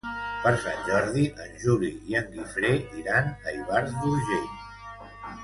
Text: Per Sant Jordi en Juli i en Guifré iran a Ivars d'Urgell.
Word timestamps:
Per 0.43 0.51
Sant 0.61 0.79
Jordi 0.87 1.25
en 1.43 1.51
Juli 1.65 1.91
i 2.13 2.17
en 2.21 2.33
Guifré 2.39 2.73
iran 3.03 3.31
a 3.45 3.55
Ivars 3.59 3.95
d'Urgell. 4.01 4.51